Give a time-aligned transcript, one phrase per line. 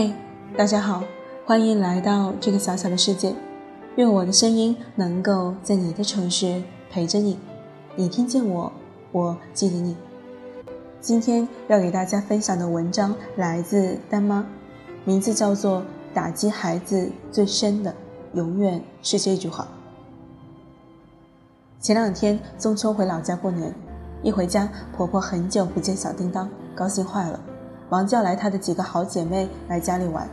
[0.00, 0.14] 嘿，
[0.56, 1.02] 大家好，
[1.44, 3.34] 欢迎来到这个小小的世界。
[3.96, 7.36] 愿我的声音能够在你的城市陪着你，
[7.96, 8.72] 你听见我，
[9.10, 9.96] 我记得你。
[11.00, 14.46] 今天要给大家分享的文章来自丹妈，
[15.04, 15.80] 名字叫做
[16.14, 17.92] 《打击孩子最深的
[18.34, 19.66] 永远是这句话》。
[21.84, 23.74] 前两天中秋回老家过年，
[24.22, 27.40] 一回家，婆婆很久不见小叮当，高兴坏了。
[27.88, 30.28] 忙叫来她的几个好姐妹来家里玩，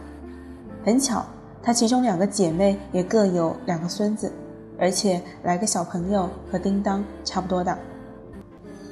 [0.84, 1.26] 很巧，
[1.64, 4.32] 她其中两个姐妹也各有两个孙子，
[4.80, 7.78] 而且来个小朋友和叮当差不多大。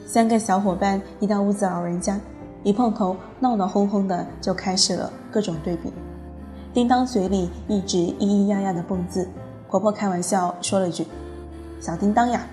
[0.06, 2.20] 三个小伙伴一到屋子老人家，
[2.64, 5.92] 一碰头，闹闹哄哄的就开始了各种对比。
[6.74, 9.28] 叮当嘴里一直咿咿呀呀的蹦字，
[9.70, 11.06] 婆婆开玩笑说了句
[11.82, 12.46] ：“小叮当呀，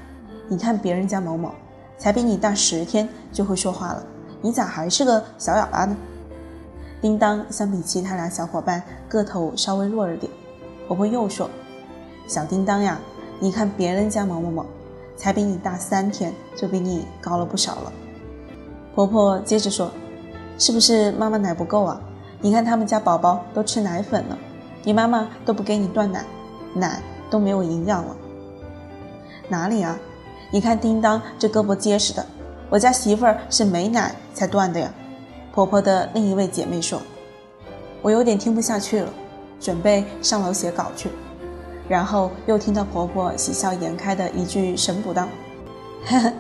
[0.49, 1.53] 你看别人家某某，
[1.97, 4.03] 才比你大十天就会说话了。”
[4.43, 5.95] 你咋还是个小哑巴呢？
[7.01, 10.31] 叮当相比其他俩小伙伴个头稍微弱了点。
[10.87, 11.49] 婆婆又说
[12.29, 12.99] ：“小叮当呀，
[13.39, 14.67] 你看别人家某某某，
[15.17, 17.93] 才比你大三天，就比你高了不少了。”
[18.95, 19.91] 婆婆接着说
[20.59, 22.01] ：“是不是妈妈奶不够啊？
[22.41, 24.39] 你看他们家宝宝都吃奶粉了，
[24.83, 26.25] 你妈妈都不给你断奶，
[26.75, 28.17] 奶都没有营养了。
[29.49, 29.99] 哪里啊？
[30.53, 32.27] 你看叮当这胳膊结实的。”
[32.71, 34.95] 我家媳妇儿是没奶才断的呀，
[35.53, 37.01] 婆婆的另一位姐妹说
[38.03, 39.09] ：“我有点听不下去了，
[39.61, 41.11] 准备上楼写稿去。”
[41.89, 45.27] 然后又听到婆婆喜笑颜开的一句神补刀
[46.07, 46.33] ：“呵呵，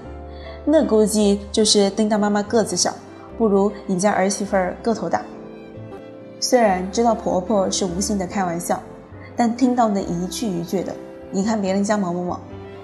[0.64, 2.94] 那估计就是叮当妈妈个子小，
[3.36, 5.22] 不如你家儿媳妇儿个头大。”
[6.38, 8.80] 虽然知道婆婆是无心的开玩笑，
[9.36, 10.94] 但听到那一句一句的
[11.32, 12.38] “你看别人家某某某”，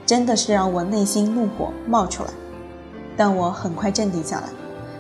[0.04, 2.30] 真的是让我内心怒火冒出来。
[3.16, 4.48] 但我很快镇定下来，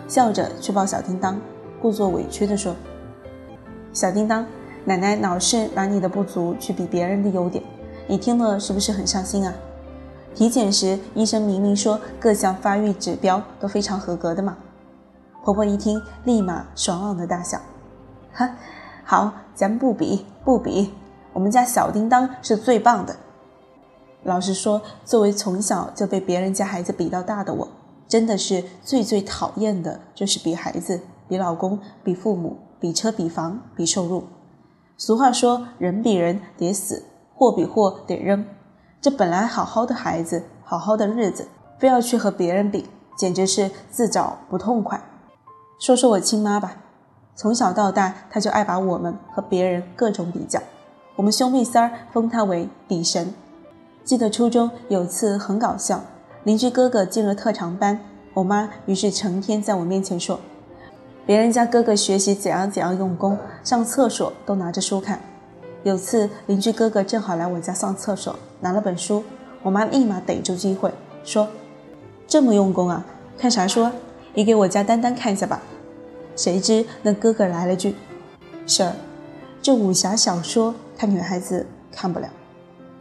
[0.08, 1.40] 笑着去抱小叮当，
[1.82, 2.74] 故作委屈地说
[3.92, 4.46] ：“小叮当，
[4.84, 7.62] 奶奶老是拿你的不足去比别人的优点，
[8.06, 9.52] 你听了是不是很伤心啊？
[10.34, 14.56] 体检时医生明明说各项发育指标都非常合格的嘛。”
[15.42, 17.58] 婆婆一听，立马爽朗的大笑
[18.32, 18.50] ：“哈，
[19.04, 20.92] 好，咱不比不比，
[21.32, 23.16] 我们家小叮当是最棒的。
[24.22, 27.68] 老实说，作为从小就被别人家孩子比到大的我。”
[28.16, 34.24] 真的是最最讨厌的，就是比孩子、比老公、比父母、比车、比房、比收入。
[34.96, 38.46] 俗话说，人比人得死，货比货得扔。
[39.02, 41.46] 这本来好好的孩子，好好的日子，
[41.78, 42.86] 非要去和别人比，
[43.18, 44.98] 简直是自找不痛快。
[45.78, 46.78] 说说我亲妈吧，
[47.34, 50.58] 从小到大，她就爱把我们和别人各种比较。
[51.16, 53.34] 我们兄妹三儿封她为比神。
[54.04, 56.00] 记得初中有次很搞笑。
[56.46, 57.98] 邻居哥哥进了特长班，
[58.32, 60.38] 我妈于是成天在我面前说，
[61.26, 65.20] 别人家哥哥学习怎样怎样用功，上厕所都拿着书看。
[65.82, 69.24] 有次邻居哥哥正好来我家上厕所，拿了本书，
[69.64, 71.48] 我妈立马逮住机会说
[72.28, 73.04] ：“这么用功啊，
[73.36, 73.90] 看啥书？
[74.32, 75.60] 你给我家丹丹看一下吧。”
[76.36, 77.96] 谁知那哥哥来了句
[78.68, 78.94] ：“婶儿，
[79.60, 82.28] 这武侠小说，他女孩子看不了。”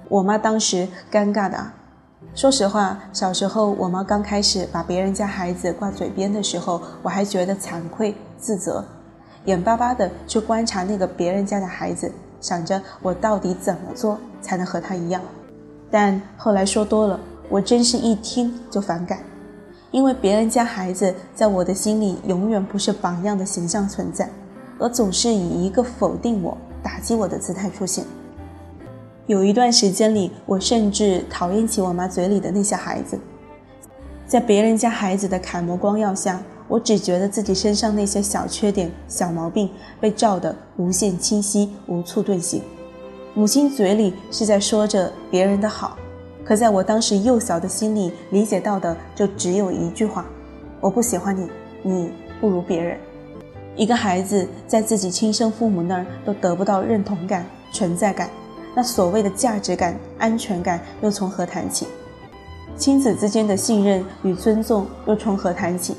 [0.10, 1.76] 我妈当时尴尬的啊。
[2.34, 8.84] 说实话，小时候我妈刚开始把别人家孩子挂嘴边的时候，我还觉得惭愧自责，
[9.46, 15.22] 眼巴巴的去观察那个别人家的孩子，想着我到底怎么做才能和他一样。
[15.90, 19.20] 但后来说多了，我真是一听就反感，
[19.92, 24.30] 因为别人家孩子在我的心里永远不是榜样的形象存在，
[24.78, 28.04] 而总是以一个否定我、打击我的姿态出现。
[29.28, 33.20] 有一段时间里，我甚至讨厌起我妈嘴里的那些孩子。
[34.28, 39.68] 在别人家孩子的楷模光耀下，我只觉得自己身上那些小缺点、小毛病
[40.00, 42.62] 被照得无限清晰、无处遁形。
[43.34, 45.98] 母亲嘴里是在说着别人的好，
[46.44, 50.24] 可在我当时幼小的心里理解到的就只有一句话：
[50.80, 51.50] 我不喜欢你，
[51.82, 52.96] 你不如别人。
[53.76, 58.30] 一个孩子在自己亲生父母那儿都得不到认同感、存在感。
[58.76, 61.88] 那所谓的价值感、安全感又从何谈起？
[62.76, 65.96] 亲子之间的信任与尊重又从何谈起？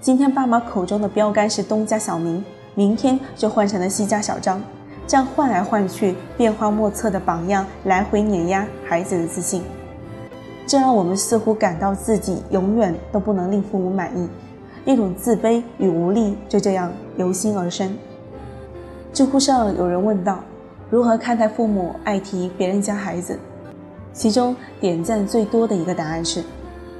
[0.00, 2.44] 今天爸妈口中的标杆是东家小明，
[2.76, 4.62] 明天就换成了西家小张，
[5.04, 9.64] 这样换来换去、变化莫测的榜样，来回碾压孩子的自信。
[10.64, 14.28] 这让我们似乎感到自己永远都不能令父母满意，
[14.84, 17.96] 一种自卑与无力就这样由心而生。
[19.12, 20.38] 知乎上有人问道。
[20.88, 23.36] 如何看待父母爱提别人家孩子？
[24.12, 26.44] 其中点赞最多的一个答案是：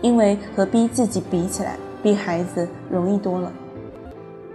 [0.03, 3.53] 因为和逼自己比起来，逼孩子容易多了。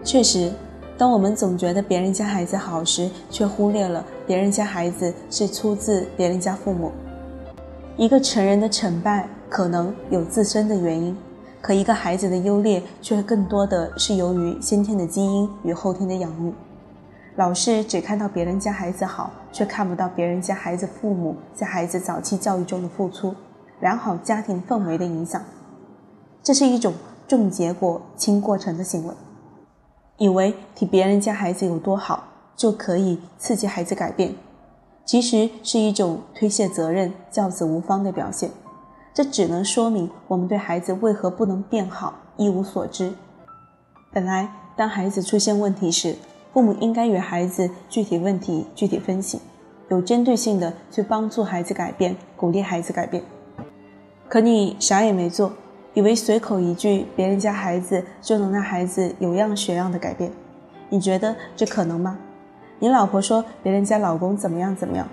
[0.03, 0.51] 确实，
[0.97, 6.91] 当我们总觉得别人家孩子好时，却忽略了别人家孩子是出自别人家父母。
[7.95, 11.15] 一个成人的成败可能有自身的原因，
[11.61, 16.53] 可一个孩子的优劣却更多的是由于先天的基因与后天的养育。
[17.41, 23.33] 老是只看到别人家孩子好，却看不到别人家孩子父母在孩子早期教育中的付出，
[23.79, 25.41] 良好家庭氛围的影响，
[26.43, 26.93] 这是一种
[27.27, 29.13] 重结果轻过程的行为。
[30.17, 34.35] 以为替别人家孩子有多好，就可以刺激孩子改变，
[35.03, 38.51] 其实是一种推卸责任、教子无方的表现。
[39.15, 43.11] 这只能说明我们对孩子为何不能变好一无所知。
[44.13, 46.15] 本来，当孩子出现问题时，
[46.53, 49.39] 父母应该与孩子具体问题具体分析，
[49.89, 53.23] 有针对性的去帮助孩子改变，鼓励孩子改变。
[54.27, 55.53] 可你啥也没做。
[55.93, 60.31] 以为随口一句别人家孩子就能让孩子有样学样的改变，
[60.87, 62.17] 你觉得这可能吗？
[62.79, 65.05] 你老婆说别人家老公怎么样怎么样，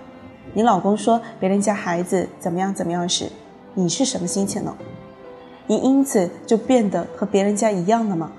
[0.53, 3.29] 你老公说别人家孩子怎么样怎么样时，
[3.73, 4.73] 你是什么心情呢？
[5.67, 8.31] 你因此就变得和别人家一样了吗？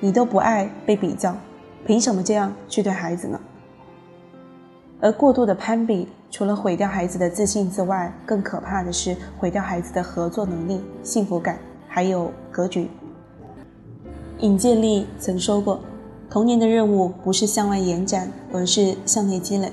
[0.00, 1.34] 你都不爱被比较，
[1.86, 3.40] 凭什么这样去对孩子呢？
[5.00, 11.58] 而过度的攀比，除了毁掉孩子的自信之外，更可怕的是毁掉孩子的合作能力、幸福感。
[11.90, 12.88] 还有格局。
[14.40, 15.80] 尹建莉曾说过
[16.30, 19.72] ：“童年的任务不是向外延展，而是向内积累。”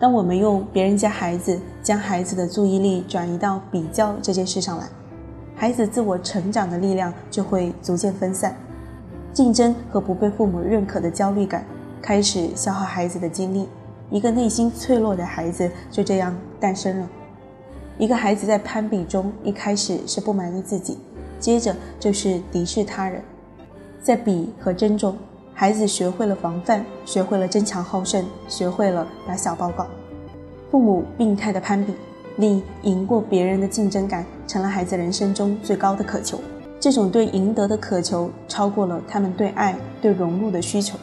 [0.00, 4.88] 当我们用别人家孩子将孩子的注意力转移到比较这件事上来，
[5.54, 8.56] 孩子自我成长的力量就会逐渐分散，
[9.34, 11.66] 竞争和不被父母认可的焦虑感
[12.00, 13.68] 开始消耗孩子的精力，
[14.08, 17.08] 一个内心脆弱的孩子就这样诞生了。
[17.98, 20.98] 一个孩子在攀比中，一开始是不满意自己，
[21.40, 23.20] 接着就是敌视他人。
[24.00, 25.16] 在比和争中，
[25.52, 29.86] 孩子学会了防范，学会了争强好胜，学会了打小报告。
[30.70, 31.92] 父母病态的攀比，
[32.36, 36.38] 令赢过别人的竞争感成了孩子人生中最高的渴求。
[36.84, 40.98] 这种对赢得的渴求，超过了他们对爱、对融入的需求。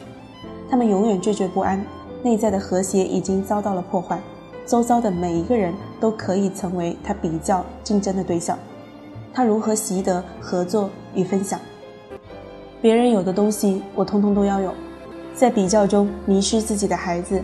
[0.70, 1.84] 他们永远惴惴不安，
[2.22, 4.20] 内在的和谐已经遭到了破坏。
[4.64, 8.56] 周遭的每一个人都可以成为他比较竞争的对象，
[9.34, 11.58] 他如何习得合作与分享？
[12.80, 14.72] 别人有的东西，我通通都要有。
[15.34, 17.42] 在比较中迷失自己的孩子，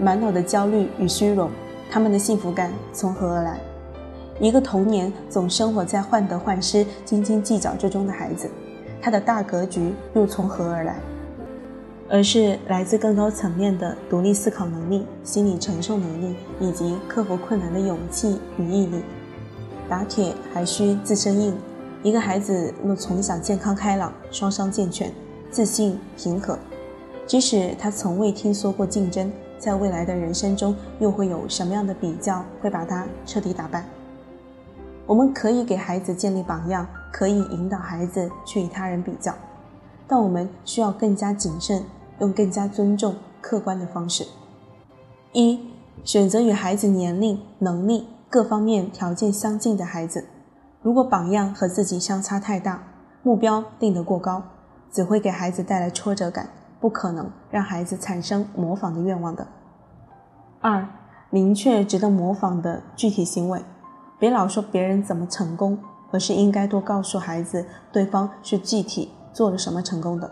[0.00, 1.48] 满脑的焦虑与虚荣，
[1.88, 3.60] 他们的幸福感从何而来？
[4.38, 8.50] 一个童年总生活在患得患失、斤斤计较之中的孩子，
[9.00, 10.96] 他的大格局又从何而来？
[12.08, 19.02] 而是来自更高层面的独立思考能力、心理承受能力以及克服困难的勇气与毅力。
[19.88, 21.56] 打铁还需自身硬。
[22.02, 25.10] 一个孩子若从小健康开朗、双商健全、
[25.50, 26.56] 自信平和，
[27.26, 33.84] 即使他从未听说过竞争，在未来的人生中又会有什么样的比较会把他彻底打败？
[35.06, 39.32] 我们可以给孩子建立榜样，可以引导孩子去与他人比较，
[40.06, 41.82] 但我们需要更加谨慎。
[42.18, 44.26] 用更加尊重、客观的方式。
[45.34, 45.60] 一、
[46.02, 50.24] 选择与孩子年龄、能力各方面条件相近的孩子。
[50.80, 52.82] 如果榜样和自己相差太大，
[53.22, 54.42] 目标定得过高，
[54.90, 56.48] 只会给孩子带来挫折感，
[56.80, 59.46] 不可能让孩子产生模仿的愿望的。
[60.62, 60.88] 二、
[61.28, 63.60] 明确值得模仿的具体行为，
[64.18, 65.78] 别老说别人怎么成功，
[66.10, 70.30] 而是应该多告诉孩子对方是具体做了什么成功的。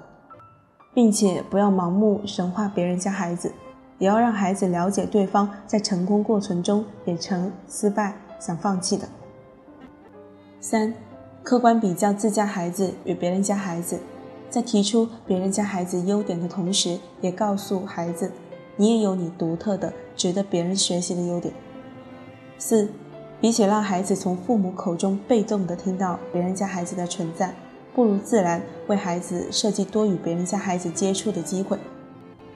[0.95, 3.53] 并且不要盲目神化别人家孩子，
[3.99, 9.09] 也要让孩子了解对方在成功过程中也曾失败、想放弃的。
[10.61, 10.95] 三、
[11.43, 13.99] 客观比较自家孩子与别人家孩子，
[14.49, 18.31] 在提出别人家孩子优点的同时，也告诉孩子，
[18.77, 21.53] 你也有你独特的、值得别人学习的优点。
[22.57, 22.89] 四、
[23.45, 27.55] 比起让孩子从父母口中被动地听到别人家孩子的存在。
[27.95, 31.79] 不如自然为孩子设计多与别人家孩子接触的机会，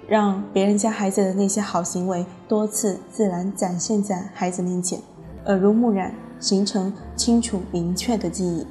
[0.07, 4.99] 让别人家孩子的那些好行为多次自然展现在孩子面前，
[5.45, 8.67] 耳濡目染，形成清楚明确的记忆。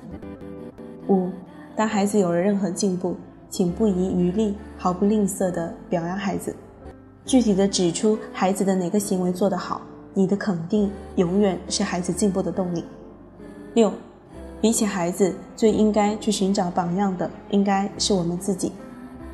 [1.10, 1.30] 五，
[1.76, 3.16] 当孩子有了任何进步，
[3.48, 6.56] 请不遗余力、毫不吝啬地表扬孩子，
[7.24, 9.82] 具体的指出孩子的哪个行为做得好，
[10.18, 12.84] 你的肯定永远是孩子进步的动力。
[13.76, 13.94] 六。
[14.60, 18.72] 比起孩子，最应该去寻找榜样的，应该是我们自己。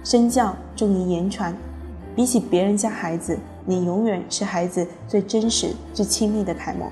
[0.04, 1.56] 身教重于言传，
[2.13, 6.92] 比起别人家孩子，你永远是孩子最真实、最亲密的楷模。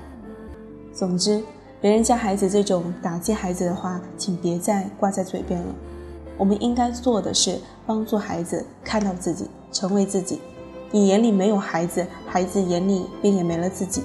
[0.94, 1.44] 总之，
[1.78, 5.74] 别人家孩子这种打击孩子的话，请别再挂在嘴边了。
[6.38, 10.40] 我们应该做的是帮助孩子看到自己，成为自己。
[10.94, 14.02] 你眼里没有孩子，孩子眼里便也没了自己。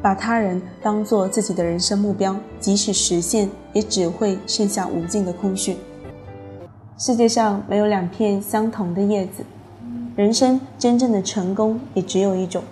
[0.00, 5.76] 把他人当做自己的人生目标，即使实现，也只会剩下无尽的空虚。
[6.96, 9.44] 世界上没有两片相同的叶子，
[10.16, 12.64] 人生真正的成功也只有一种：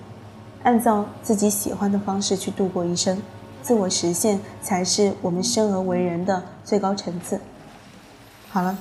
[0.62, 3.20] 按照自己喜欢的方式去度过一生。
[3.60, 7.38] 自我实现才是我们生而为人的最高层次。
[8.48, 8.78] 好了，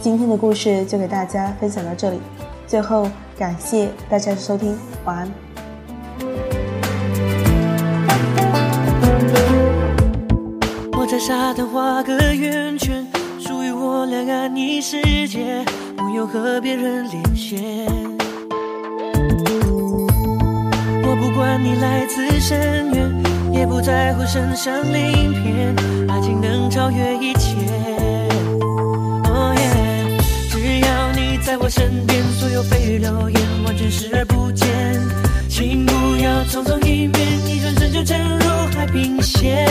[0.00, 2.20] 今天的故事就给大家分享到这里。
[2.68, 3.06] 最后，
[3.42, 5.28] 感谢大家的收听，晚安。
[10.92, 13.04] 我在沙滩画个圆圈，
[13.40, 15.64] 属于我俩安逸世界，
[15.96, 17.84] 不用和别人连线。
[21.02, 23.22] 我不管你来自深渊。
[23.52, 25.74] 也不在乎身上鳞片，
[26.08, 27.91] 爱情能超越一切。
[31.52, 34.66] 在我身边，所有蜚语流言完全视而不见。
[35.50, 39.68] 请不要匆匆一面，一转身就沉入海平线。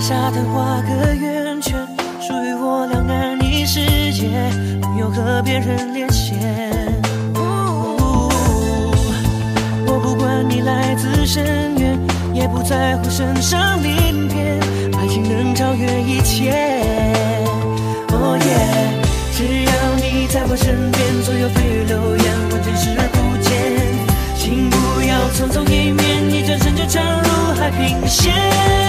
[0.00, 1.78] 沙滩画个圆圈，
[2.20, 3.80] 属于我俩安逸世
[4.14, 4.30] 界，
[4.80, 6.38] 不用和别人连线。
[9.86, 12.00] 我不管你来自深渊，
[12.32, 14.58] 也不在乎身上鳞片，
[14.98, 16.50] 爱情能超越一切。
[18.08, 18.96] 哦耶，
[19.36, 23.50] 只要你在我身边，所有蜚语流言完全视而不见。
[24.34, 28.79] 请不要匆匆一面，一转身就沉入海平线。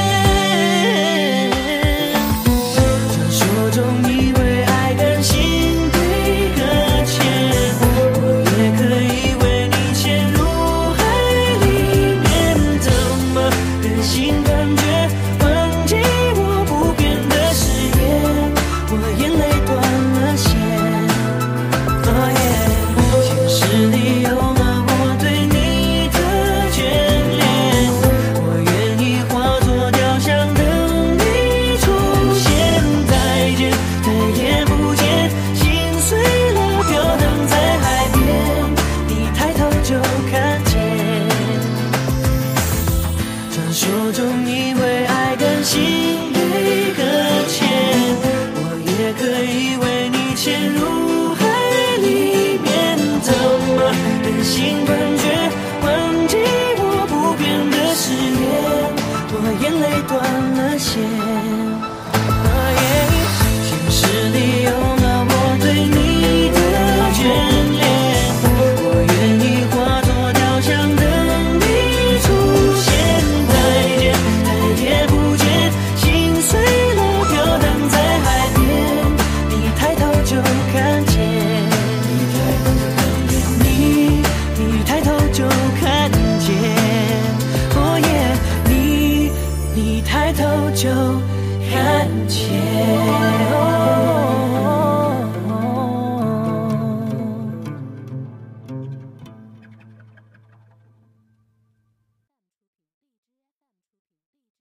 [49.13, 50.90] 可以为你潜入